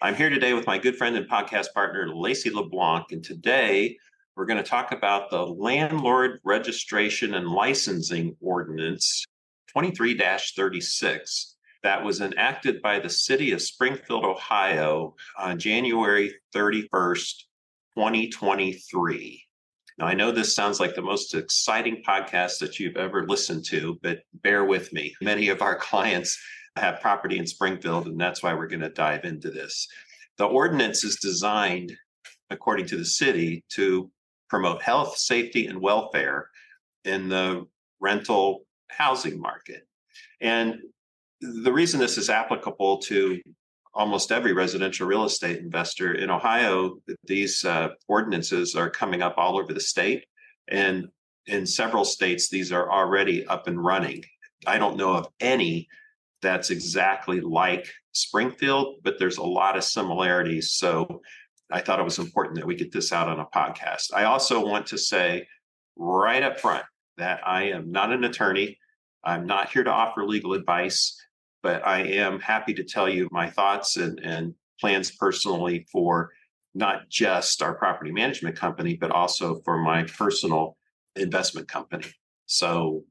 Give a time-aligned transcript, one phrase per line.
[0.00, 3.98] I'm here today with my good friend and podcast partner, Laci LeBlanc, and today
[4.34, 9.22] we're going to talk about the Landlord Registration and Licensing Ordinance
[9.70, 17.44] 23 36 that was enacted by the city of Springfield, Ohio on January 31st,
[17.96, 19.46] 2023.
[19.98, 23.98] Now, I know this sounds like the most exciting podcast that you've ever listened to,
[24.02, 25.14] but bear with me.
[25.20, 26.38] Many of our clients
[26.76, 29.86] have property in Springfield, and that's why we're going to dive into this.
[30.38, 31.92] The ordinance is designed,
[32.48, 34.10] according to the city, to
[34.48, 36.48] promote health, safety, and welfare
[37.04, 37.66] in the
[38.00, 39.86] rental housing market.
[40.40, 40.78] And
[41.40, 43.40] the reason this is applicable to
[43.92, 49.58] almost every residential real estate investor in Ohio, these uh, ordinances are coming up all
[49.58, 50.24] over the state.
[50.68, 51.08] And
[51.46, 54.22] in several states, these are already up and running.
[54.66, 55.88] I don't know of any
[56.42, 60.72] that's exactly like Springfield, but there's a lot of similarities.
[60.72, 61.20] So
[61.70, 64.14] I thought it was important that we get this out on a podcast.
[64.14, 65.46] I also want to say
[65.96, 66.84] right up front
[67.18, 68.78] that I am not an attorney.
[69.22, 71.16] I'm not here to offer legal advice
[71.62, 76.30] but I am happy to tell you my thoughts and, and plans personally for
[76.74, 80.76] not just our property management company, but also for my personal
[81.16, 82.06] investment company.
[82.46, 83.04] So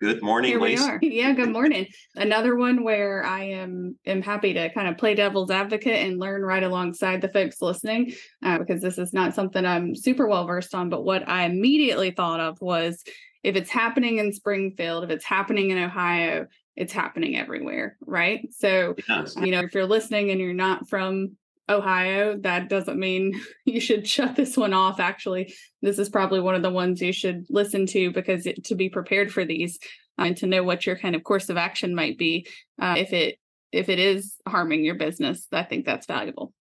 [0.00, 0.62] good morning, Here Laci.
[0.62, 1.00] we are.
[1.02, 1.86] Yeah, good morning.
[2.14, 6.42] Another one where I am am happy to kind of play devil's advocate and learn
[6.42, 8.12] right alongside the folks listening,
[8.44, 10.90] uh, because this is not something I'm super well versed on.
[10.90, 13.02] But what I immediately thought of was
[13.42, 18.46] if it's happening in Springfield, if it's happening in Ohio, it's happening everywhere, right?
[18.52, 19.34] So, yes.
[19.36, 21.36] you know, if you're listening and you're not from
[21.68, 25.00] Ohio, that doesn't mean you should shut this one off.
[25.00, 28.74] Actually, this is probably one of the ones you should listen to because it, to
[28.74, 29.78] be prepared for these
[30.18, 32.46] uh, and to know what your kind of course of action might be
[32.80, 33.38] uh, if it
[33.72, 35.46] if it is harming your business.
[35.52, 36.52] I think that's valuable.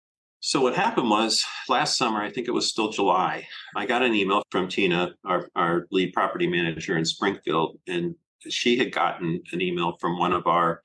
[0.41, 3.47] So what happened was last summer, I think it was still July,
[3.77, 8.15] I got an email from Tina, our, our lead property manager in Springfield, and
[8.49, 10.83] she had gotten an email from one of our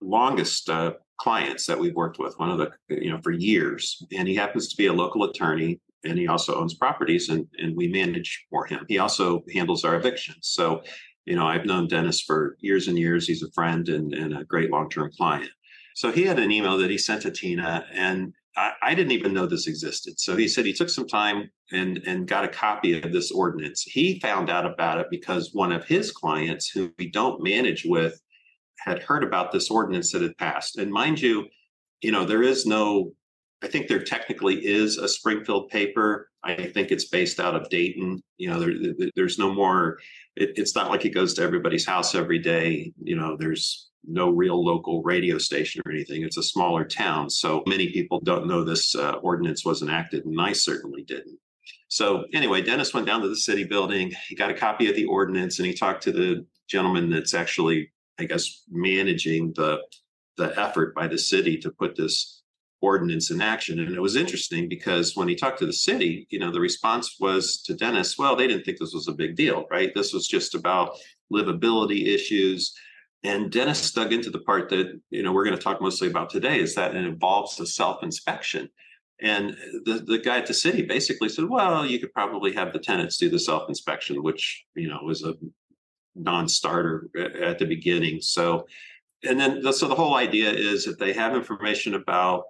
[0.00, 4.02] longest uh, clients that we've worked with, one of the, you know, for years.
[4.16, 7.76] And he happens to be a local attorney and he also owns properties and, and
[7.76, 8.84] we manage for him.
[8.88, 10.48] He also handles our evictions.
[10.48, 10.82] So,
[11.24, 13.26] you know, I've known Dennis for years and years.
[13.26, 15.50] He's a friend and, and a great long term client.
[15.94, 19.46] So he had an email that he sent to Tina and I, didn't even know
[19.46, 20.20] this existed.
[20.20, 23.82] So he said he took some time and, and got a copy of this ordinance.
[23.82, 28.20] He found out about it because one of his clients, who we don't manage with,
[28.78, 30.78] had heard about this ordinance that had passed.
[30.78, 31.46] And mind you,
[32.00, 33.12] you know, there is no,
[33.62, 36.30] I think there technically is a Springfield paper.
[36.44, 38.22] I think it's based out of Dayton.
[38.36, 39.98] You know, there, there's no more,
[40.36, 42.92] it, it's not like it goes to everybody's house every day.
[43.02, 46.22] You know, there's no real local radio station or anything.
[46.22, 47.30] It's a smaller town.
[47.30, 51.38] So many people don't know this uh, ordinance was enacted, and I certainly didn't.
[51.88, 54.12] So, anyway, Dennis went down to the city building.
[54.28, 57.92] He got a copy of the ordinance and he talked to the gentleman that's actually,
[58.18, 59.78] I guess, managing the,
[60.36, 62.42] the effort by the city to put this
[62.84, 63.80] ordinance in action.
[63.80, 67.16] And it was interesting because when he talked to the city, you know, the response
[67.18, 69.92] was to Dennis, well, they didn't think this was a big deal, right?
[69.94, 70.96] This was just about
[71.32, 72.74] livability issues
[73.24, 76.28] and Dennis dug into the part that you know we're going to talk mostly about
[76.28, 78.68] today is that it involves the self inspection.
[79.20, 82.78] And the, the guy at the city basically said, well, you could probably have the
[82.78, 85.34] tenants do the self inspection, which, you know, was a
[86.14, 88.20] non starter at the beginning.
[88.20, 88.66] So,
[89.26, 92.44] and then, so the whole idea is if they have information about,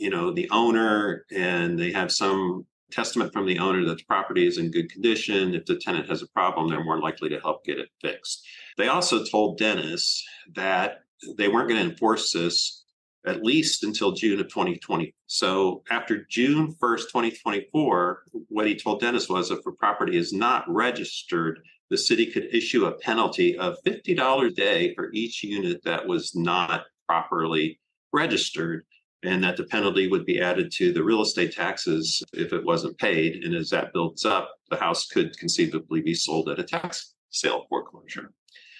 [0.00, 4.46] you know, the owner and they have some testament from the owner that the property
[4.46, 5.54] is in good condition.
[5.54, 8.44] If the tenant has a problem, they're more likely to help get it fixed.
[8.76, 10.24] They also told Dennis
[10.54, 11.02] that
[11.36, 12.84] they weren't going to enforce this
[13.26, 15.14] at least until June of 2020.
[15.26, 20.64] So after June 1st, 2024, what he told Dennis was if a property is not
[20.66, 21.60] registered,
[21.90, 26.34] the city could issue a penalty of $50 a day for each unit that was
[26.34, 27.78] not properly
[28.12, 28.84] registered.
[29.22, 32.98] And that the penalty would be added to the real estate taxes if it wasn't
[32.98, 33.44] paid.
[33.44, 37.66] And as that builds up, the house could conceivably be sold at a tax sale
[37.68, 38.32] foreclosure.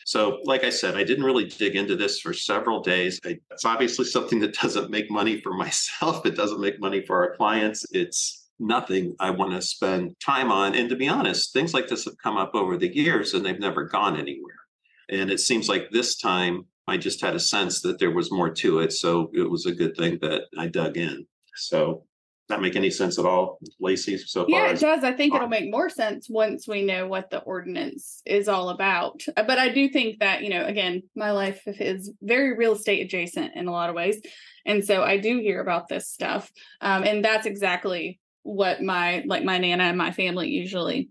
[0.06, 3.20] So, like I said, I didn't really dig into this for several days.
[3.25, 6.25] I, it's obviously something that doesn't make money for myself.
[6.26, 7.84] It doesn't make money for our clients.
[7.93, 10.75] It's nothing I want to spend time on.
[10.75, 13.58] And to be honest, things like this have come up over the years and they've
[13.58, 14.56] never gone anywhere.
[15.08, 18.50] And it seems like this time I just had a sense that there was more
[18.50, 18.93] to it.
[18.93, 21.27] So it was a good thing that I dug in.
[21.55, 22.05] So
[22.50, 24.19] does that make any sense at all, Laci?
[24.19, 24.50] So far.
[24.50, 25.05] yeah, it does.
[25.05, 29.23] I think it'll make more sense once we know what the ordinance is all about.
[29.37, 33.05] Uh, but I do think that you know, again, my life is very real estate
[33.05, 34.21] adjacent in a lot of ways,
[34.67, 36.50] and so I do hear about this stuff,
[36.81, 41.09] um, and that's exactly what my like my nana and my family usually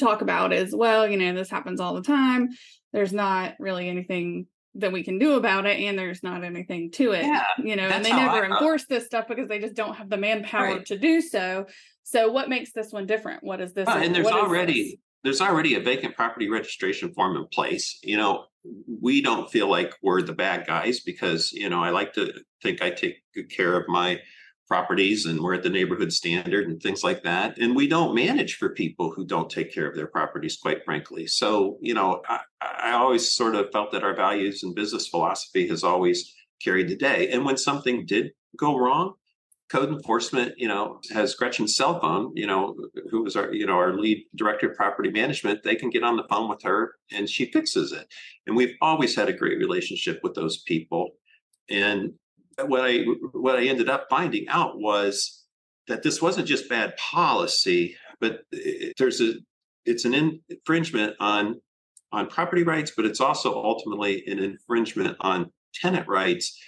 [0.00, 2.48] talk about is well, you know, this happens all the time.
[2.92, 7.12] There's not really anything that we can do about it and there's not anything to
[7.12, 10.08] it yeah, you know and they never enforce this stuff because they just don't have
[10.08, 10.86] the manpower right.
[10.86, 11.66] to do so.
[12.04, 13.44] So what makes this one different?
[13.44, 17.46] What is this uh, and there's already there's already a vacant property registration form in
[17.52, 17.98] place.
[18.02, 18.46] You know
[19.00, 22.32] we don't feel like we're the bad guys because you know i like to
[22.62, 24.18] think i take good care of my
[24.68, 27.58] properties and we're at the neighborhood standard and things like that.
[27.58, 31.26] And we don't manage for people who don't take care of their properties, quite frankly.
[31.26, 35.68] So, you know, I, I always sort of felt that our values and business philosophy
[35.68, 37.28] has always carried the day.
[37.28, 39.14] And when something did go wrong,
[39.72, 42.76] code enforcement, you know, has Gretchen's cell phone, you know,
[43.10, 46.16] who was our, you know, our lead director of property management, they can get on
[46.16, 48.06] the phone with her and she fixes it.
[48.46, 51.12] And we've always had a great relationship with those people.
[51.70, 52.12] And
[52.68, 55.44] what I what I ended up finding out was
[55.88, 59.34] that this wasn't just bad policy, but it, there's a
[59.84, 61.60] it's an infringement on
[62.12, 66.58] on property rights, but it's also ultimately an infringement on tenant rights,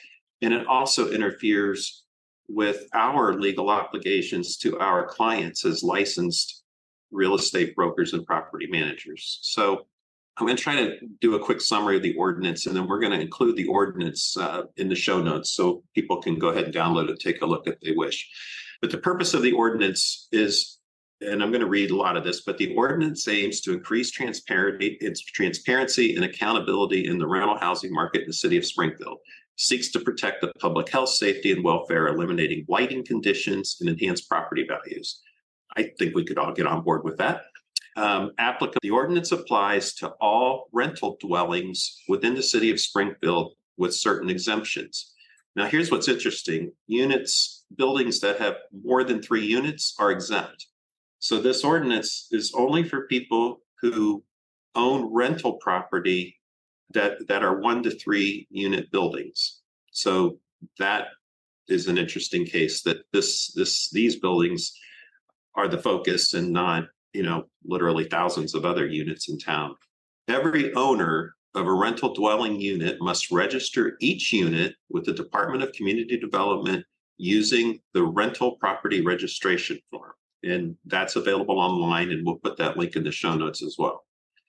[0.43, 2.05] and it also interferes
[2.49, 6.63] with our legal obligations to our clients as licensed
[7.11, 9.39] real estate brokers and property managers.
[9.43, 9.87] So
[10.37, 12.99] I'm going to try to do a quick summary of the ordinance, and then we're
[12.99, 16.65] going to include the ordinance uh, in the show notes so people can go ahead
[16.65, 18.29] and download it, take a look if they wish.
[18.81, 20.79] But the purpose of the ordinance is,
[21.21, 24.11] and I'm going to read a lot of this, but the ordinance aims to increase
[24.11, 24.99] transparency,
[25.33, 29.19] transparency and accountability in the rental housing market in the city of Springfield.
[29.57, 34.67] Seeks to protect the public health, safety, and welfare, eliminating blighting conditions and enhance property
[34.67, 35.21] values.
[35.77, 37.43] I think we could all get on board with that
[37.97, 38.81] um, applicable.
[38.83, 45.13] The ordinance applies to all rental dwellings within the city of Springfield with certain exemptions.
[45.57, 50.67] Now, here's what's interesting units, buildings that have more than three units are exempt.
[51.21, 54.25] So, this ordinance is only for people who
[54.75, 56.37] own rental property
[56.93, 59.61] that, that are one to three unit buildings.
[59.93, 60.39] So,
[60.79, 61.09] that
[61.69, 64.73] is an interesting case that this this these buildings
[65.55, 69.75] are the focus and not you know, literally thousands of other units in town.
[70.29, 75.73] Every owner of a rental dwelling unit must register each unit with the Department of
[75.73, 76.85] Community Development
[77.17, 80.13] using the rental property registration form.
[80.43, 84.05] And that's available online, and we'll put that link in the show notes as well.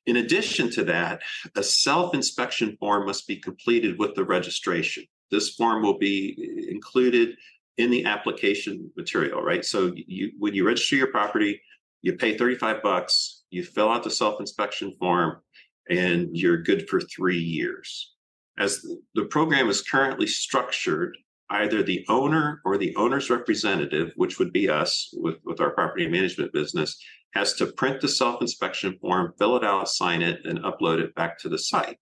[0.07, 1.21] In addition to that,
[1.55, 5.05] a self inspection form must be completed with the registration.
[5.31, 7.37] This form will be eh, included
[7.77, 9.65] in the application material, right?
[9.65, 11.61] So you, when you register your property,
[12.05, 15.41] you pay 35 bucks, you fill out the self inspection form,
[15.89, 18.13] and you're good for three years.
[18.59, 18.85] As
[19.15, 21.17] the program is currently structured,
[21.49, 26.07] either the owner or the owner's representative, which would be us with, with our property
[26.07, 26.95] management business,
[27.33, 31.15] has to print the self inspection form, fill it out, sign it, and upload it
[31.15, 31.97] back to the site.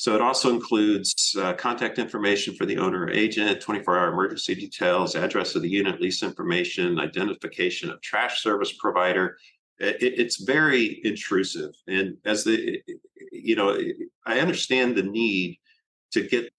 [0.00, 4.54] So it also includes uh, contact information for the owner or agent, 24 hour emergency
[4.54, 9.36] details, address of the unit, lease information, identification of trash service provider.
[9.78, 11.72] It, it's very intrusive.
[11.86, 12.80] And as the,
[13.30, 13.78] you know,
[14.24, 15.58] I understand the need
[16.12, 16.50] to get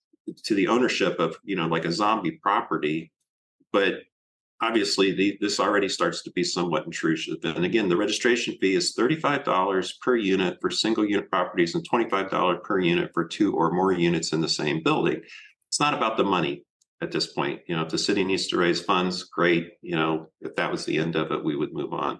[0.44, 3.12] to the ownership of, you know, like a zombie property,
[3.74, 4.04] but
[4.62, 7.38] obviously the, this already starts to be somewhat intrusive.
[7.44, 12.64] And again, the registration fee is $35 per unit for single unit properties and $25
[12.64, 15.22] per unit for two or more units in the same building.
[15.68, 16.64] It's not about the money
[17.02, 17.62] at this point.
[17.68, 19.72] You know, if the city needs to raise funds, great.
[19.82, 22.20] You know, if that was the end of it, we would move on.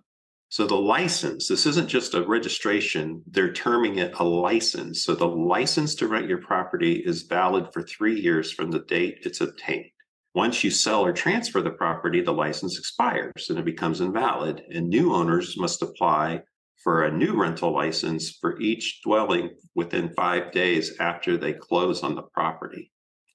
[0.50, 5.06] So the license, this isn't just a registration, they're terming it a license.
[5.06, 9.20] So the license to rent your property is valid for three years from the date
[9.22, 9.92] it's obtained.
[10.34, 14.88] Once you sell or transfer the property, the license expires and it becomes invalid, and
[14.88, 16.42] new owners must apply
[16.84, 22.16] for a new rental license for each dwelling within five days after they close on
[22.16, 22.92] the property.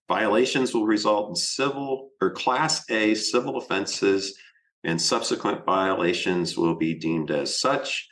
[0.08, 4.36] Violations will result in civil or class A civil offenses,
[4.84, 8.08] and subsequent violations will be deemed as such.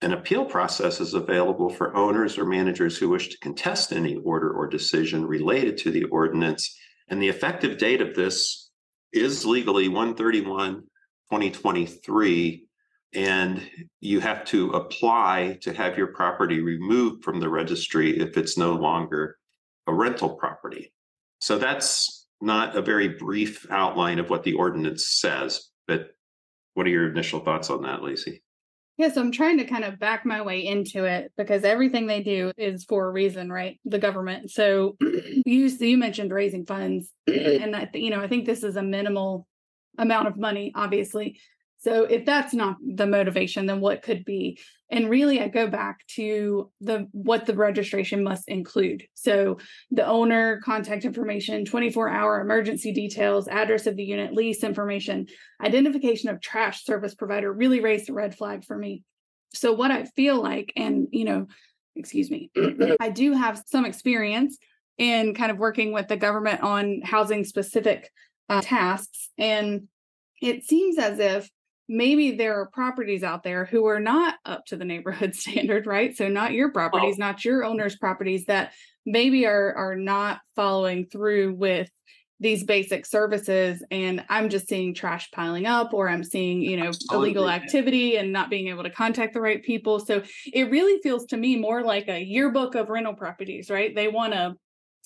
[0.00, 4.50] An appeal process is available for owners or managers who wish to contest any order
[4.50, 6.78] or decision related to the ordinance.
[7.08, 8.70] And the effective date of this
[9.12, 10.82] is legally 131
[11.30, 12.68] 2023
[13.14, 18.58] and you have to apply to have your property removed from the registry if it's
[18.58, 19.38] no longer
[19.86, 20.92] a rental property.
[21.40, 26.10] So that's not a very brief outline of what the ordinance says, but
[26.74, 28.40] what are your initial thoughts on that, Laci?
[28.98, 32.20] Yeah, so I'm trying to kind of back my way into it because everything they
[32.20, 33.78] do is for a reason, right?
[33.84, 34.50] The government.
[34.50, 38.82] So you you mentioned raising funds, and that you know I think this is a
[38.82, 39.46] minimal
[39.98, 41.38] amount of money, obviously,
[41.80, 44.58] so if that's not the motivation, then what could be?
[44.90, 49.04] And really, I go back to the what the registration must include.
[49.14, 49.58] So
[49.92, 55.26] the owner, contact information, 24-hour emergency details, address of the unit, lease information,
[55.62, 59.04] identification of trash service provider really raised a red flag for me.
[59.54, 61.46] So what I feel like, and you know,
[61.94, 62.50] excuse me,
[63.00, 64.58] I do have some experience
[64.96, 68.10] in kind of working with the government on housing specific
[68.48, 69.86] uh, tasks and
[70.40, 71.50] it seems as if
[71.88, 76.16] maybe there are properties out there who are not up to the neighborhood standard right
[76.16, 77.24] so not your properties oh.
[77.24, 78.72] not your owner's properties that
[79.06, 81.90] maybe are are not following through with
[82.40, 86.88] these basic services and i'm just seeing trash piling up or i'm seeing you know
[86.88, 87.30] Absolutely.
[87.30, 91.26] illegal activity and not being able to contact the right people so it really feels
[91.26, 94.54] to me more like a yearbook of rental properties right they want to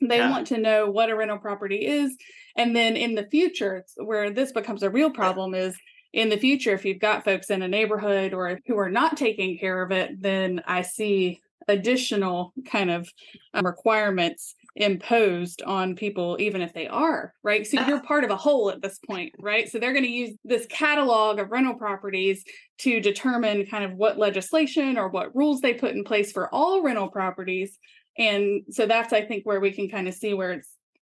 [0.03, 0.31] they yeah.
[0.31, 2.15] want to know what a rental property is
[2.57, 5.75] and then in the future where this becomes a real problem is
[6.13, 9.59] in the future, if you've got folks in a neighborhood or who are not taking
[9.59, 13.09] care of it, then I see additional kind of
[13.55, 17.67] um, requirements imposed on people, even if they are, right?
[17.67, 19.71] So you're part of a whole at this point, right?
[19.71, 22.45] So they're going to use this catalog of rental properties
[22.79, 26.83] to determine kind of what legislation or what rules they put in place for all
[26.83, 27.79] rental properties.
[28.19, 30.71] And so that's, I think, where we can kind of see where it's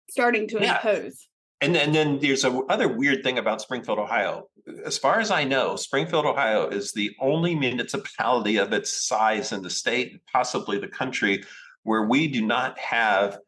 [0.09, 0.77] starting to yeah.
[0.77, 1.27] impose.
[1.61, 4.47] And, and then there's a other weird thing about Springfield, Ohio.
[4.85, 9.61] As far as I know, Springfield, Ohio is the only municipality of its size in
[9.61, 11.43] the state, possibly the country,
[11.83, 13.39] where we do not have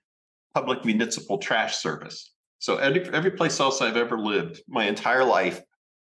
[0.53, 2.34] public municipal trash service.
[2.60, 5.62] So every, every place else I've ever lived, my entire life,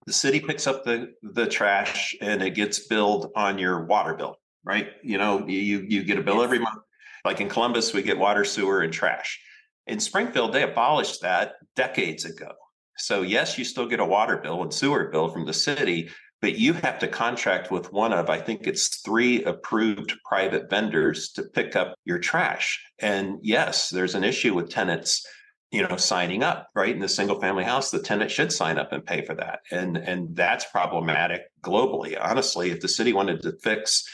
[0.05, 4.37] the city picks up the the trash and it gets billed on your water bill,
[4.63, 4.89] right?
[5.01, 6.81] You know, you you get a bill every month.
[7.23, 9.39] Like in Columbus, we get water, sewer, and trash.
[9.87, 12.51] In Springfield, they abolished that decades ago.
[12.97, 16.09] So, yes, you still get a water bill and sewer bill from the city,
[16.41, 21.31] but you have to contract with one of, I think it's three approved private vendors
[21.33, 22.81] to pick up your trash.
[22.99, 25.25] And yes, there's an issue with tenants
[25.73, 28.93] you know signing up right in the single family house the tenant should sign up
[28.93, 33.51] and pay for that and and that's problematic globally honestly if the city wanted to
[33.63, 34.07] fix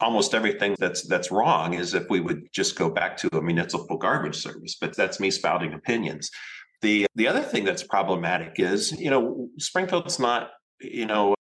[0.00, 3.96] almost everything that's that's wrong is if we would just go back to a municipal
[3.96, 6.30] garbage service but that's me spouting opinions.
[6.82, 11.34] The the other thing that's problematic is you know springfield's not you know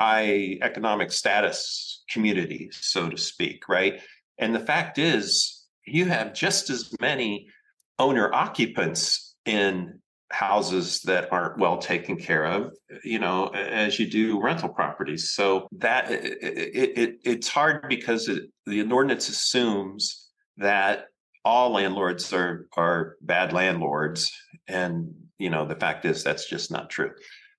[0.00, 4.00] high economic status community so to speak right?
[4.38, 7.48] And the fact is you have just as many
[7.98, 10.00] owner occupants in
[10.32, 12.72] houses that aren't well taken care of
[13.04, 15.32] you know as you do rental properties.
[15.32, 21.06] So that it, it it's hard because it, the ordinance assumes that
[21.44, 24.32] all landlords are are bad landlords.
[24.68, 27.12] And you know the fact is that's just not true.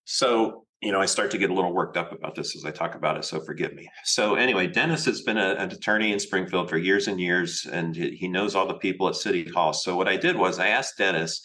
[0.06, 2.70] So you know i start to get a little worked up about this as i
[2.70, 3.90] talk about it so forgive me.
[4.04, 7.96] So anyway dennis has been a, an attorney in springfield for years and years and
[7.96, 9.74] he knows all the people at city hall.
[9.74, 11.42] So what i did was i asked dennis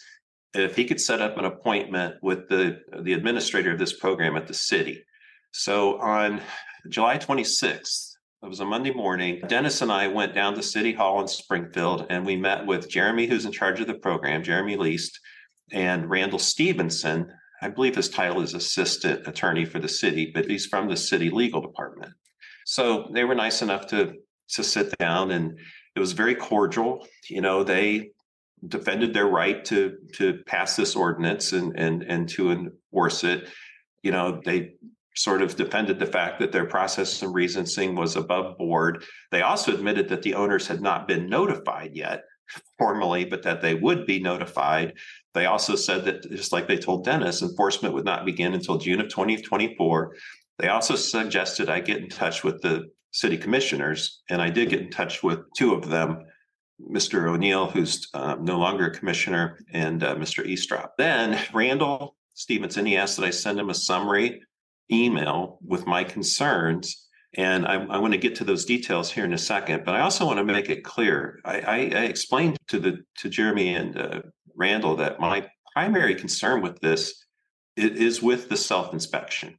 [0.53, 4.47] if he could set up an appointment with the the administrator of this program at
[4.47, 5.03] the city.
[5.51, 6.41] So on
[6.89, 9.41] July 26th, it was a Monday morning.
[9.47, 13.25] Dennis and I went down to City Hall in Springfield and we met with Jeremy,
[13.25, 15.19] who's in charge of the program, Jeremy Least,
[15.71, 17.31] and Randall Stevenson.
[17.61, 21.29] I believe his title is assistant attorney for the city, but he's from the city
[21.29, 22.13] legal department.
[22.65, 24.13] So they were nice enough to
[24.49, 25.57] to sit down and
[25.95, 27.07] it was very cordial.
[27.29, 28.11] You know, they
[28.67, 33.49] defended their right to to pass this ordinance and and and to enforce it.
[34.01, 34.75] You know, they
[35.15, 39.03] sort of defended the fact that their process and reasoning was above board.
[39.31, 42.23] They also admitted that the owners had not been notified yet
[42.77, 44.93] formally, but that they would be notified.
[45.33, 48.99] They also said that just like they told Dennis, enforcement would not begin until June
[48.99, 50.15] of 2024.
[50.59, 54.81] They also suggested I get in touch with the city commissioners, and I did get
[54.81, 56.25] in touch with two of them
[56.89, 57.29] Mr.
[57.29, 60.45] O'Neill, who's uh, no longer a commissioner, and uh, Mr.
[60.45, 60.91] Estrop.
[60.97, 64.41] Then Randall Stevenson, he asked that I send him a summary
[64.91, 67.07] email with my concerns.
[67.35, 70.01] And I, I want to get to those details here in a second, but I
[70.01, 71.39] also want to make it clear.
[71.43, 74.21] I, I, I explained to the to Jeremy and uh,
[74.55, 77.25] Randall that my primary concern with this
[77.75, 79.57] is with the self inspection,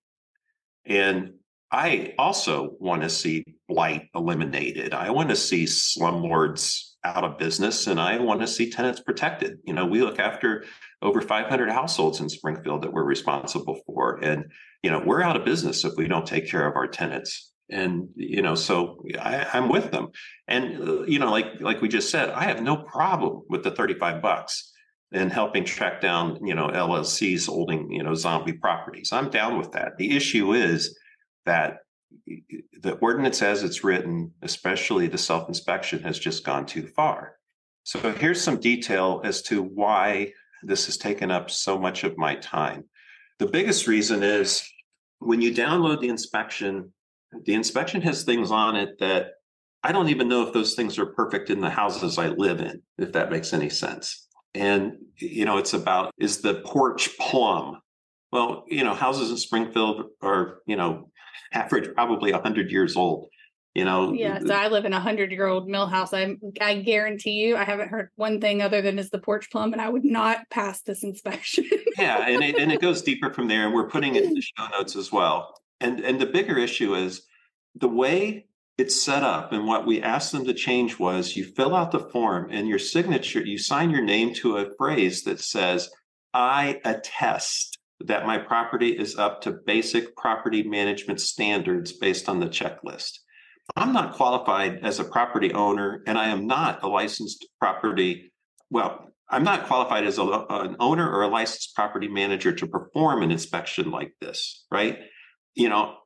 [0.86, 1.32] and
[1.72, 4.94] I also want to see blight eliminated.
[4.94, 9.58] I want to see slumlords out of business and I want to see tenants protected.
[9.64, 10.64] You know, we look after
[11.02, 14.18] over 500 households in Springfield that we're responsible for.
[14.22, 14.50] And,
[14.82, 17.52] you know, we're out of business if we don't take care of our tenants.
[17.70, 20.08] And, you know, so I, I'm with them.
[20.48, 24.22] And, you know, like, like we just said, I have no problem with the 35
[24.22, 24.72] bucks
[25.12, 29.12] and helping track down, you know, LLCs holding, you know, zombie properties.
[29.12, 29.96] I'm down with that.
[29.98, 30.98] The issue is,
[31.46, 31.78] that
[32.26, 37.36] the ordinance as it's written, especially the self inspection, has just gone too far.
[37.84, 42.36] So here's some detail as to why this has taken up so much of my
[42.36, 42.84] time.
[43.38, 44.66] The biggest reason is
[45.18, 46.92] when you download the inspection,
[47.44, 49.32] the inspection has things on it that
[49.82, 52.82] I don't even know if those things are perfect in the houses I live in,
[52.96, 54.28] if that makes any sense.
[54.54, 57.80] And, you know, it's about is the porch plumb?
[58.32, 61.10] Well, you know, houses in Springfield are, you know,
[61.52, 63.28] average probably 100 years old
[63.74, 64.12] you know?
[64.12, 66.14] Yeah so i live in a 100 year old mill house.
[66.14, 69.72] I i guarantee you i haven't heard one thing other than is the porch plumb
[69.72, 71.68] and i would not pass this inspection.
[71.98, 74.42] Yeah and it, and it goes deeper from there and we're putting it in the
[74.56, 75.54] show notes as well.
[75.80, 77.22] And and the bigger issue is
[77.74, 81.74] the way it's set up and what we asked them to change was you fill
[81.74, 85.90] out the form and your signature you sign your name to a phrase that says
[86.32, 92.46] i attest that my property is up to basic property management standards based on the
[92.46, 93.18] checklist.
[93.76, 98.32] I'm not qualified as a property owner, and I am not a licensed property.
[98.70, 103.22] Well, I'm not qualified as a, an owner or a licensed property manager to perform
[103.22, 104.98] an inspection like this, right?
[105.54, 105.96] You know,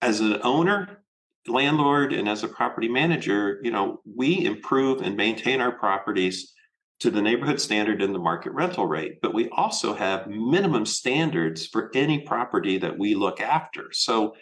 [0.00, 1.02] as an owner,
[1.46, 6.52] landlord, and as a property manager, you know, we improve and maintain our properties
[7.00, 11.66] to the neighborhood standard and the market rental rate, but we also have minimum standards
[11.66, 13.92] for any property that we look after.
[13.92, 14.34] So,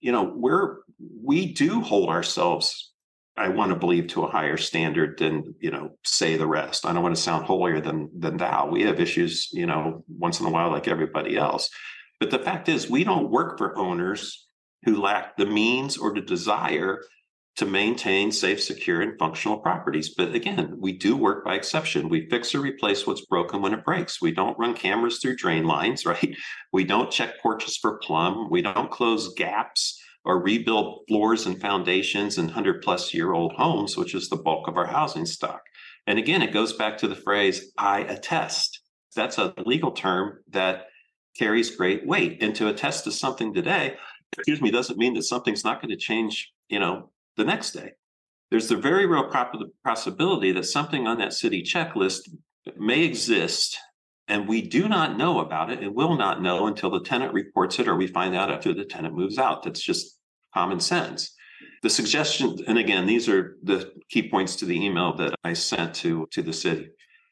[0.00, 2.92] you know, we're we do hold ourselves,
[3.36, 6.84] I want to believe, to a higher standard than, you know, say the rest.
[6.84, 8.68] I don't want to sound holier than than thou.
[8.68, 11.70] We have issues, you know, once in a while like everybody else.
[12.20, 14.46] But the fact is we don't work for owners
[14.84, 17.00] who lack the means or the desire
[17.56, 20.14] to maintain safe, secure, and functional properties.
[20.14, 22.08] But again, we do work by exception.
[22.08, 24.22] We fix or replace what's broken when it breaks.
[24.22, 26.36] We don't run cameras through drain lines, right?
[26.72, 28.48] We don't check porches for plumb.
[28.50, 33.96] We don't close gaps or rebuild floors and foundations in 100 plus year old homes,
[33.96, 35.60] which is the bulk of our housing stock.
[36.06, 38.80] And again, it goes back to the phrase, I attest.
[39.14, 40.86] That's a legal term that
[41.38, 42.42] carries great weight.
[42.42, 43.96] And to attest to something today,
[44.36, 47.92] excuse me, doesn't mean that something's not going to change, you know, the next day.
[48.50, 49.30] There's the very real
[49.84, 52.28] possibility that something on that city checklist
[52.76, 53.78] may exist
[54.28, 57.78] and we do not know about it and will not know until the tenant reports
[57.78, 59.62] it or we find out after the tenant moves out.
[59.62, 60.18] That's just
[60.54, 61.34] common sense.
[61.82, 65.94] The suggestion, and again, these are the key points to the email that I sent
[65.96, 66.88] to, to the city.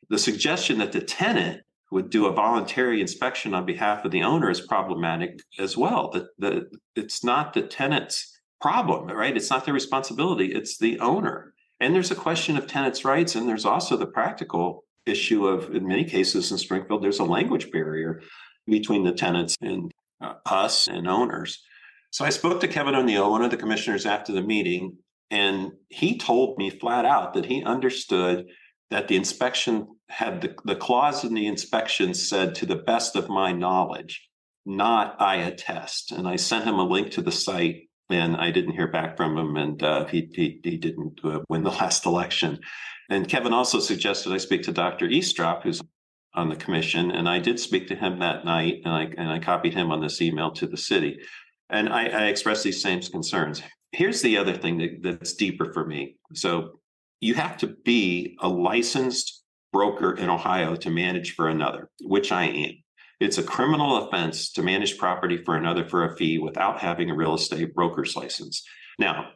[0.09, 4.51] The suggestion that the tenant would do a voluntary inspection on behalf of the owner
[4.51, 6.11] is problematic as well.
[6.11, 9.37] That the, it's not the tenant's problem, right?
[9.37, 11.55] It's not their responsibility, it's the owner.
[11.81, 15.87] And there's a question of tenants' rights, and there's also the practical issue of, in
[15.87, 18.21] many cases in Springfield, there's a language barrier
[18.67, 21.63] between the tenants and uh, us and owners.
[22.11, 24.99] So I spoke to Kevin O'Neill, one of the commissioners, after the meeting,
[25.31, 28.47] and he told me flat out that he understood
[28.91, 33.29] that the inspection had the, the clause in the inspection said, to the best of
[33.29, 34.29] my knowledge,
[34.67, 36.11] not I attest.
[36.11, 39.37] And I sent him a link to the site and I didn't hear back from
[39.37, 42.59] him, and uh, he, he, he didn't uh, win the last election.
[43.09, 45.07] And Kevin also suggested I speak to Dr.
[45.09, 45.83] Estrop, who's
[46.35, 49.41] on the commission, and I did speak to him that night, and I and I
[49.41, 51.19] copied him on this email to the city,
[51.71, 53.63] and I, I expressed these same concerns.
[53.93, 56.17] Here's the other thing that, that's deeper for me.
[56.35, 56.81] So
[57.21, 59.43] you have to be a licensed
[59.73, 62.71] broker in Ohio to manage for another, which I am.
[63.21, 67.15] It's a criminal offense to manage property for another for a fee without having a
[67.15, 68.65] real estate broker's license.
[68.99, 69.33] Now,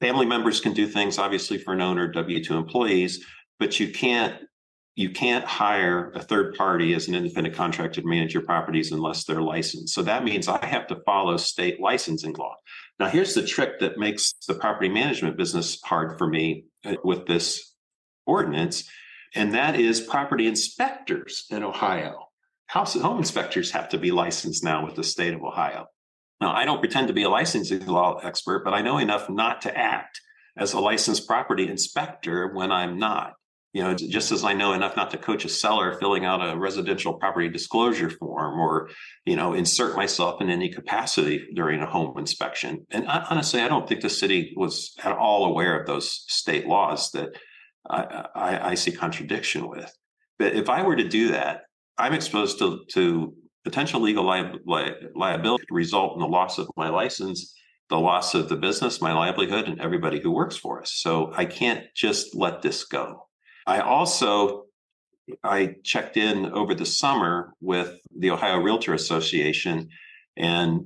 [0.00, 3.24] family members can do things obviously for an owner, W2 employees,
[3.58, 4.42] but you can't
[4.98, 9.24] you can't hire a third party as an independent contractor to manage your properties unless
[9.24, 9.94] they're licensed.
[9.94, 12.54] So that means I have to follow state licensing law.
[12.98, 17.26] Now, here's the trick that makes the property management business hard for me uh, with
[17.26, 17.74] this
[18.24, 18.88] ordinance,
[19.34, 22.25] and that is property inspectors in Ohio.
[22.66, 25.86] House home inspectors have to be licensed now with the state of Ohio.
[26.40, 29.62] Now, I don't pretend to be a licensing law expert, but I know enough not
[29.62, 30.20] to act
[30.56, 33.34] as a licensed property inspector when I'm not.
[33.72, 36.56] You know, just as I know enough not to coach a seller filling out a
[36.56, 38.88] residential property disclosure form or,
[39.26, 42.86] you know, insert myself in any capacity during a home inspection.
[42.90, 46.66] And I, honestly, I don't think the city was at all aware of those state
[46.66, 47.36] laws that
[47.88, 49.94] I, I, I see contradiction with.
[50.38, 51.64] But if I were to do that,
[51.98, 56.88] I'm exposed to, to potential legal li- li- liability result in the loss of my
[56.88, 57.54] license,
[57.88, 60.92] the loss of the business, my livelihood, and everybody who works for us.
[60.92, 63.26] So I can't just let this go.
[63.66, 64.64] I also
[65.42, 69.88] I checked in over the summer with the Ohio Realtor Association,
[70.36, 70.82] and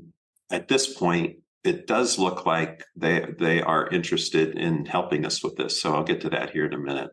[0.51, 5.57] at this point, it does look like they they are interested in helping us with
[5.57, 5.81] this.
[5.81, 7.11] So I'll get to that here in a minute.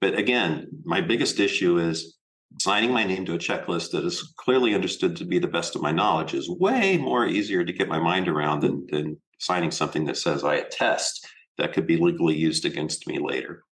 [0.00, 2.16] But again, my biggest issue is
[2.58, 5.82] signing my name to a checklist that is clearly understood to be the best of
[5.82, 10.04] my knowledge is way more easier to get my mind around than, than signing something
[10.04, 11.26] that says I attest
[11.58, 13.64] that could be legally used against me later.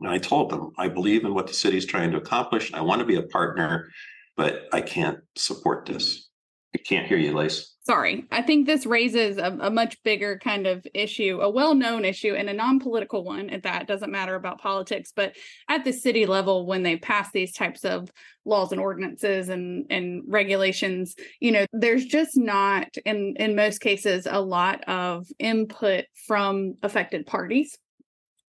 [0.00, 2.72] And I told them, I believe in what the city is trying to accomplish.
[2.72, 3.88] I want to be a partner,
[4.36, 6.28] but I can't support this.
[6.74, 7.75] I can't hear you, Lace.
[7.86, 8.24] Sorry.
[8.32, 12.34] I think this raises a, a much bigger kind of issue, a well known issue,
[12.34, 13.86] and a non political one at that.
[13.86, 15.36] Doesn't matter about politics, but
[15.68, 18.10] at the city level, when they pass these types of
[18.44, 24.26] laws and ordinances and, and regulations, you know, there's just not, in, in most cases,
[24.28, 27.78] a lot of input from affected parties.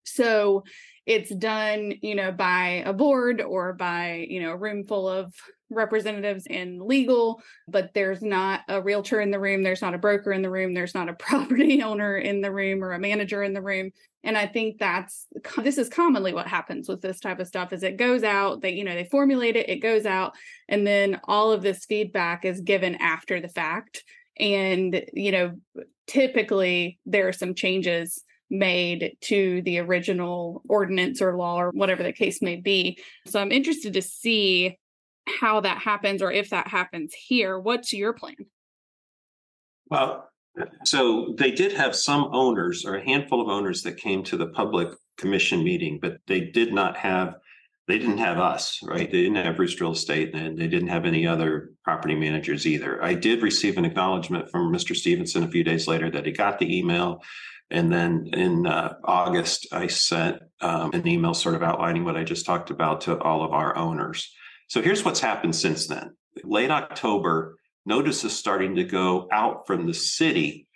[0.03, 0.63] So
[1.05, 5.31] it's done, you know, by a board or by, you know, a room full of
[5.69, 10.31] representatives in legal, but there's not a realtor in the room, there's not a broker
[10.31, 13.53] in the room, there's not a property owner in the room or a manager in
[13.53, 13.91] the room.
[14.23, 15.27] And I think that's
[15.57, 18.73] this is commonly what happens with this type of stuff is it goes out, they
[18.73, 20.33] you know, they formulate it, it goes out,
[20.67, 24.03] and then all of this feedback is given after the fact.
[24.39, 25.53] And, you know,
[26.05, 32.13] typically there are some changes made to the original ordinance or law or whatever the
[32.13, 32.97] case may be.
[33.25, 34.77] So I'm interested to see
[35.27, 37.59] how that happens or if that happens here.
[37.59, 38.35] What's your plan?
[39.89, 40.29] Well,
[40.85, 44.47] so they did have some owners or a handful of owners that came to the
[44.47, 47.35] public commission meeting, but they did not have
[47.87, 49.09] they didn't have us, right?
[49.09, 53.01] They didn't have Roost Real Estate and they didn't have any other property managers either.
[53.01, 54.93] I did receive an acknowledgement from Mr.
[54.93, 57.23] Stevenson a few days later that he got the email.
[57.71, 62.25] And then in uh, August, I sent um, an email sort of outlining what I
[62.25, 64.33] just talked about to all of our owners.
[64.67, 66.15] So here's what's happened since then.
[66.43, 70.67] Late October, notices starting to go out from the city,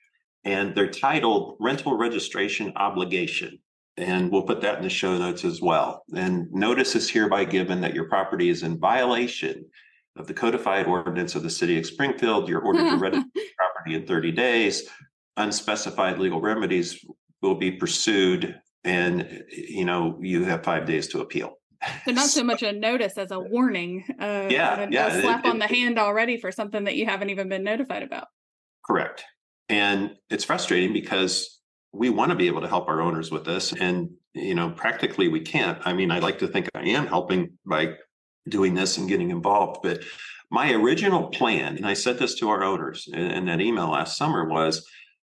[0.46, 3.60] and they're titled rental registration obligation.
[3.98, 6.04] And we'll put that in the show notes as well.
[6.16, 9.66] And notice is hereby given that your property is in violation
[10.16, 12.48] of the codified ordinance of the city of Springfield.
[12.48, 14.90] You're ordered to register your property in 30 days.
[15.38, 17.04] Unspecified legal remedies
[17.42, 21.58] will be pursued, and you know you have five days to appeal.
[22.06, 24.04] So not so much a notice as a warning.
[24.20, 25.08] Uh, yeah, a, yeah.
[25.08, 28.04] A slap it, on the hand already for something that you haven't even been notified
[28.04, 28.28] about.
[28.86, 29.24] Correct.
[29.70, 31.60] And it's frustrating because
[31.92, 35.28] we want to be able to help our owners with this, and you know, practically
[35.28, 35.80] we can't.
[35.86, 37.96] I mean, I like to think I am helping by
[38.48, 40.04] doing this and getting involved, but
[40.52, 44.18] my original plan, and I said this to our owners in, in that email last
[44.18, 44.86] summer, was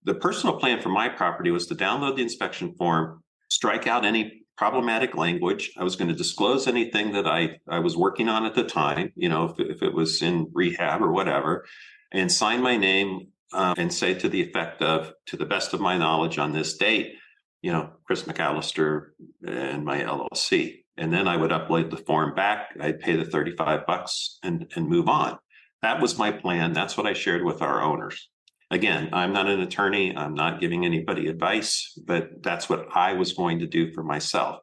[0.05, 4.38] the personal plan for my property was to download the inspection form, strike out any
[4.59, 5.71] problematic language.
[5.77, 9.13] I was going to disclose anything that I, I was working on at the time,
[9.15, 11.65] you know, if, if it was in rehab or whatever,
[12.11, 15.79] and sign my name um, and say to the effect of, to the best of
[15.79, 17.13] my knowledge on this date,
[17.61, 19.11] you know, Chris McAllister
[19.47, 20.83] and my LLC.
[20.97, 22.75] And then I would upload the form back.
[22.81, 25.39] I'd pay the 35 bucks and, and move on.
[25.83, 26.73] That was my plan.
[26.73, 28.27] That's what I shared with our owners.
[28.71, 30.15] Again, I'm not an attorney.
[30.15, 34.59] I'm not giving anybody advice, but that's what I was going to do for myself.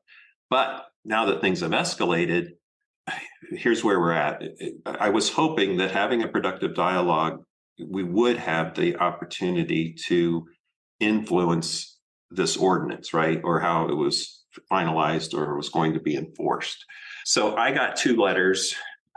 [0.48, 2.50] But now that things have escalated,
[3.50, 4.42] here's where we're at.
[4.86, 7.42] I was hoping that having a productive dialogue,
[7.84, 10.46] we would have the opportunity to
[11.00, 11.98] influence
[12.30, 13.40] this ordinance, right?
[13.44, 16.84] Or how it was finalized or was going to be enforced.
[17.24, 18.74] So I got two letters,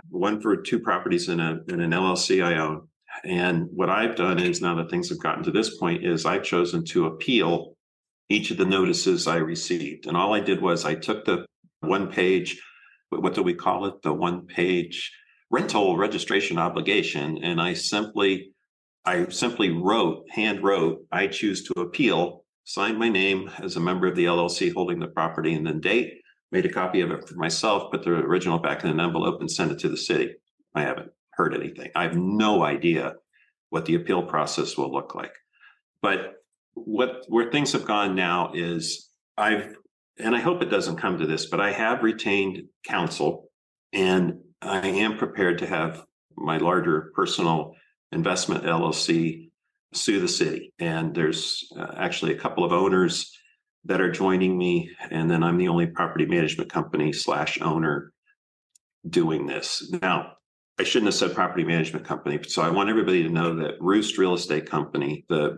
[0.10, 2.89] one for two properties in, a, in an LLC I own,
[3.24, 6.44] and what I've done is now that things have gotten to this point is I've
[6.44, 7.76] chosen to appeal
[8.30, 10.06] each of the notices I received.
[10.06, 11.46] And all I did was I took the
[11.82, 12.62] one page,
[13.10, 14.02] what do we call it?
[14.04, 15.12] The one page
[15.50, 17.44] rental registration obligation.
[17.44, 18.52] And I simply,
[19.06, 24.08] I simply wrote, hand wrote, I choose to appeal, signed my name as a member
[24.08, 26.14] of the LLC holding the property and then date.
[26.52, 29.52] made a copy of it for myself, put the original back in an envelope, and
[29.52, 30.36] sent it to the city.
[30.76, 31.90] I haven't heard anything.
[31.96, 33.16] I have no idea
[33.70, 35.32] what the appeal process will look like.
[36.02, 36.34] But
[36.74, 39.74] what where things have gone now is I've
[40.20, 43.50] and I hope it doesn't come to this, but I have retained counsel
[43.94, 46.04] and I am prepared to have
[46.36, 47.74] my larger personal
[48.12, 49.50] investment LLC
[49.94, 50.74] sue the city.
[50.78, 53.32] And there's uh, actually a couple of owners
[53.86, 58.12] that are joining me, and then I'm the only property management company slash owner
[59.10, 59.90] doing this.
[60.02, 60.34] Now,
[60.80, 62.40] I shouldn't have said property management company.
[62.48, 65.58] So I want everybody to know that Roost Real Estate Company, the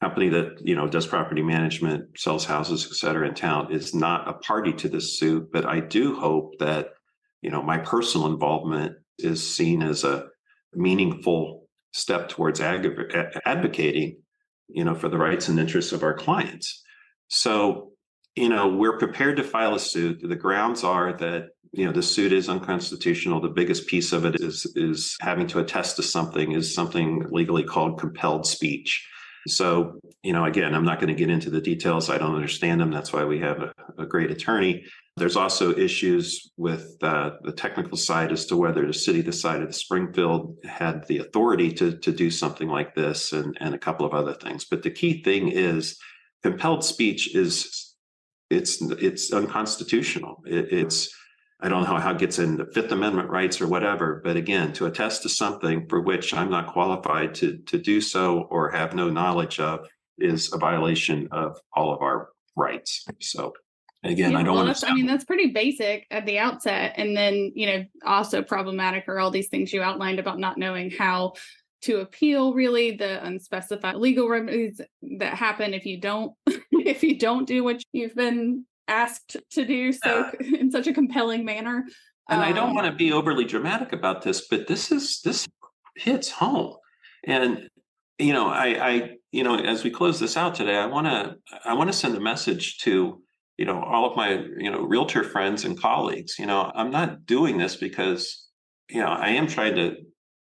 [0.00, 4.26] company that you know does property management, sells houses, et cetera, in town, is not
[4.26, 5.50] a party to this suit.
[5.52, 6.88] But I do hope that
[7.42, 10.28] you know my personal involvement is seen as a
[10.74, 14.16] meaningful step towards ag- advocating,
[14.68, 16.82] you know, for the rights and interests of our clients.
[17.28, 17.90] So,
[18.34, 20.20] you know, we're prepared to file a suit.
[20.22, 23.40] The grounds are that you know the suit is unconstitutional.
[23.40, 27.64] The biggest piece of it is is having to attest to something is something legally
[27.64, 29.08] called compelled speech.
[29.48, 32.08] So, you know, again, I'm not going to get into the details.
[32.08, 32.92] I don't understand them.
[32.92, 34.84] That's why we have a, a great attorney.
[35.16, 39.60] There's also issues with uh, the technical side as to whether the city, the side
[39.60, 43.78] of the Springfield, had the authority to, to do something like this and, and a
[43.78, 44.64] couple of other things.
[44.64, 45.98] But the key thing is
[46.42, 47.94] compelled speech is
[48.48, 50.42] it's it's unconstitutional.
[50.46, 51.08] It, it's
[51.62, 54.86] I don't know how it gets into Fifth Amendment rights or whatever, but again, to
[54.86, 59.08] attest to something for which I'm not qualified to to do so or have no
[59.08, 59.86] knowledge of
[60.18, 63.06] is a violation of all of our rights.
[63.20, 63.52] So
[64.02, 64.88] again, yeah, I don't well, want to.
[64.88, 69.20] I mean, that's pretty basic at the outset, and then you know, also problematic are
[69.20, 71.34] all these things you outlined about not knowing how
[71.82, 74.80] to appeal really the unspecified legal remedies
[75.18, 76.32] that happen if you don't
[76.72, 80.58] if you don't do what you've been asked to do so yeah.
[80.60, 81.84] in such a compelling manner
[82.28, 85.20] and um, i don't um, want to be overly dramatic about this but this is
[85.22, 85.46] this
[85.96, 86.76] hits home.
[87.24, 87.68] And
[88.18, 91.34] you know i i you know as we close this out today i want to
[91.64, 93.22] i want to send a message to
[93.58, 96.38] you know all of my you know realtor friends and colleagues.
[96.38, 98.48] You know i'm not doing this because
[98.90, 99.96] you know i am trying to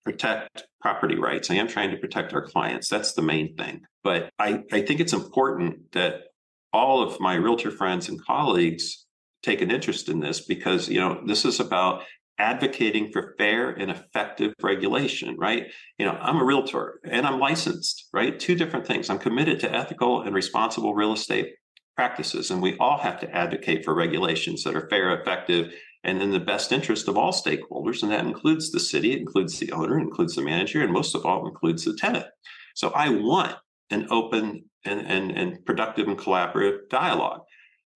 [0.06, 1.52] protect property rights.
[1.52, 2.88] I am trying to protect our clients.
[2.88, 3.82] That's the main thing.
[4.04, 6.27] But i i think it's important that
[6.74, 9.06] all of my realtor friends and colleagues
[9.44, 12.04] take an interest in this because you know this is about
[12.40, 18.10] advocating for fair and effective regulation right you know i'm a realtor and i'm licensed
[18.14, 21.56] right two different things i'm committed to ethical and responsible real estate
[21.98, 22.52] practices.
[22.52, 26.40] And we all have to advocate for regulations that are fair, effective, and in the
[26.40, 28.04] best interest of all stakeholders.
[28.04, 31.16] And that includes the city, it includes the owner, it includes the manager, and most
[31.16, 32.28] of all, includes the tenant.
[32.76, 33.56] So I want
[33.90, 37.42] an open and, and, and productive and collaborative dialogue.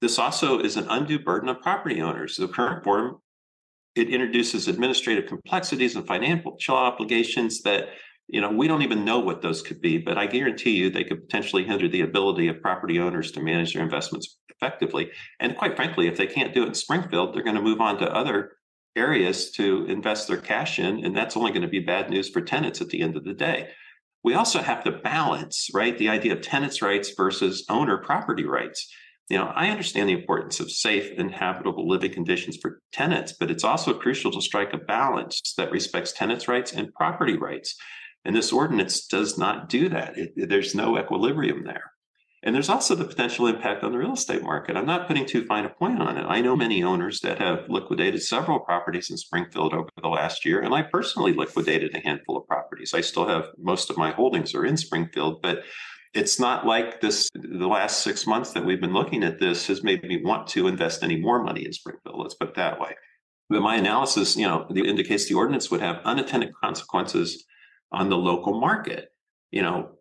[0.01, 2.35] This also is an undue burden on property owners.
[2.35, 3.17] The current form
[3.93, 7.89] it introduces administrative complexities and financial obligations that
[8.31, 11.03] you know, we don't even know what those could be, but I guarantee you they
[11.03, 15.11] could potentially hinder the ability of property owners to manage their investments effectively.
[15.41, 17.97] And quite frankly, if they can't do it in Springfield, they're going to move on
[17.99, 18.53] to other
[18.95, 21.03] areas to invest their cash in.
[21.03, 23.33] And that's only going to be bad news for tenants at the end of the
[23.33, 23.69] day.
[24.23, 28.87] We also have to balance, right, the idea of tenants' rights versus owner property rights.
[29.29, 33.49] You know, I understand the importance of safe and habitable living conditions for tenants, but
[33.49, 37.75] it's also crucial to strike a balance that respects tenants' rights and property rights.
[38.25, 40.17] And this ordinance does not do that.
[40.17, 41.90] It, there's no equilibrium there.
[42.43, 44.75] And there's also the potential impact on the real estate market.
[44.75, 46.25] I'm not putting too fine a point on it.
[46.27, 50.61] I know many owners that have liquidated several properties in Springfield over the last year,
[50.61, 52.95] and I personally liquidated a handful of properties.
[52.95, 55.59] I still have most of my holdings are in Springfield, but
[56.13, 59.83] it's not like this the last six months that we've been looking at this has
[59.83, 62.19] made me want to invest any more money in Springfield.
[62.19, 62.95] Let's put it that way.
[63.49, 67.45] But my analysis, you know, indicates the ordinance would have unintended consequences
[67.91, 69.09] on the local market.
[69.51, 69.91] You know,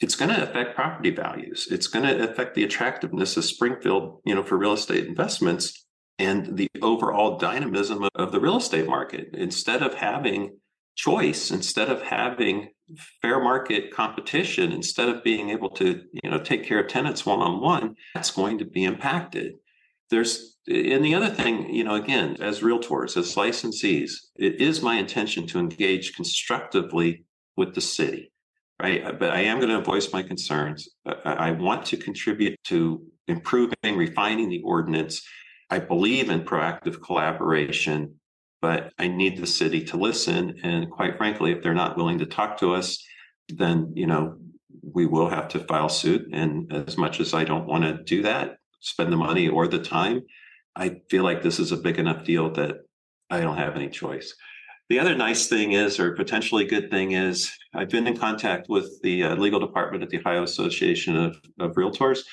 [0.00, 1.68] it's going to affect property values.
[1.70, 5.86] It's going to affect the attractiveness of Springfield, you know, for real estate investments
[6.18, 9.30] and the overall dynamism of the real estate market.
[9.34, 10.58] Instead of having
[10.96, 12.68] choice, instead of having
[13.22, 17.40] fair market competition, instead of being able to, you know, take care of tenants one
[17.40, 19.54] on one, that's going to be impacted.
[20.10, 24.96] There's and the other thing, you know, again, as realtors, as licensees, it is my
[24.96, 27.24] intention to engage constructively
[27.56, 28.29] with the city,
[28.80, 29.04] right?
[29.04, 30.88] Uh, but I am going to voice my concerns.
[31.06, 35.22] Uh, I want to contribute to improving, refining the ordinance.
[35.70, 38.14] I believe in proactive collaboration,
[38.60, 40.58] but I need the city to listen.
[40.62, 43.02] And quite frankly, if they're not willing to talk to us,
[43.48, 44.36] then, you know,
[44.82, 46.28] we will have to file suit.
[46.32, 49.78] And as much as I don't want to do that, spend the money or the
[49.78, 50.22] time,
[50.74, 52.76] I feel like this is a big enough deal that
[53.28, 54.34] I don't have any choice.
[54.90, 59.00] The other nice thing is, or potentially good thing is, I've been in contact with
[59.02, 62.24] the uh, legal department at the Ohio Association of, of Realtors,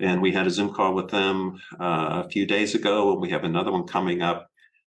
[0.00, 3.28] and we had a Zoom call with them uh, a few days ago, and we
[3.28, 4.48] have another one coming up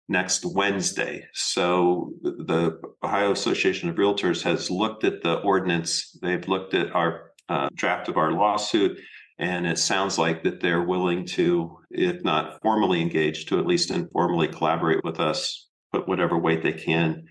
[0.09, 1.27] next Wednesday.
[1.33, 6.17] So the Ohio Association of Realtors has looked at the ordinance.
[6.23, 9.01] They've looked at our uh, draft of our lawsuit,
[9.41, 13.91] and it sounds like that they're willing to, if not formally engage, to at least
[13.91, 17.25] informally collaborate with us, put whatever weight they can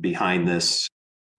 [0.00, 0.88] behind this,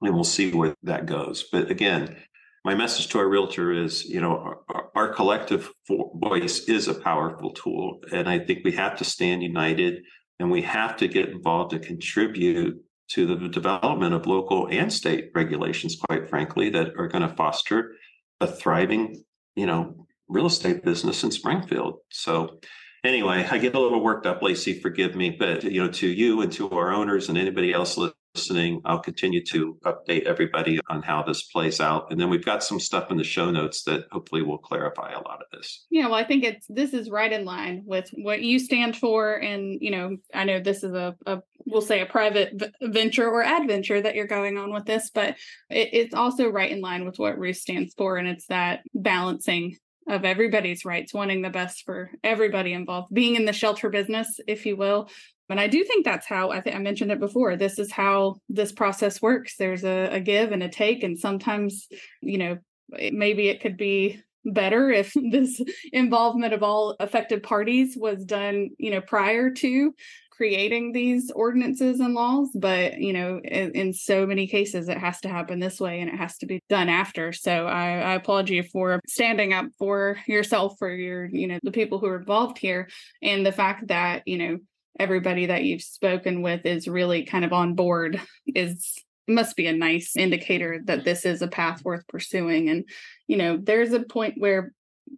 [0.02, 1.46] and we'll see where that goes.
[1.52, 2.18] But again,
[2.66, 7.52] my message to our realtor is, you know, our, our collective voice is a powerful
[7.52, 10.04] tool, and I think we have to stand united
[10.40, 15.32] and we have to get involved and contribute to the development of local and state
[15.36, 17.96] regulations, quite frankly, that are going to foster
[18.40, 19.24] a thriving,
[19.56, 21.96] you know, real estate business in Springfield.
[22.12, 22.60] So
[23.04, 26.42] anyway, I get a little worked up, Laci, forgive me, but you know, to you
[26.42, 27.98] and to our owners and anybody else
[28.36, 32.12] listening, I'll continue to update everybody on how this plays out.
[32.12, 35.22] And then we've got some stuff in the show notes that hopefully will clarify a
[35.22, 35.86] lot of this.
[35.90, 39.36] Yeah, well, I think it's this is right in line with what you stand for.
[39.36, 43.30] And, you know, I know this is a, a we'll say a private v- venture
[43.30, 45.36] or adventure that you're going on with this, but
[45.70, 48.18] it, it's also right in line with what Roost stands for.
[48.18, 49.78] And it's that balancing
[50.10, 54.66] of everybody's rights, wanting the best for everybody involved, being in the shelter business, if
[54.66, 55.10] you will,
[55.50, 57.56] and I do think that's how I think I mentioned it before.
[57.56, 59.56] This is how this process works.
[59.58, 61.88] There's a, a give and a take, and sometimes,
[62.22, 62.58] you know,
[62.94, 65.60] it, maybe it could be better if this
[65.92, 69.94] involvement of all affected parties was done, you know, prior to
[70.40, 75.20] creating these ordinances and laws but you know in, in, so many cases it has
[75.20, 77.34] to happen this way and it has to be done after.
[77.34, 81.72] So I, I applaud you for standing up for yourself for your you know the
[81.72, 82.88] people who are involved here
[83.22, 84.60] and the fact that you know
[84.98, 88.96] everybody that you've spoken with is really kind of on board is
[89.28, 92.70] must be a nice indicator that this is a path worth pursuing.
[92.70, 92.86] And
[93.28, 94.72] you know there's a point where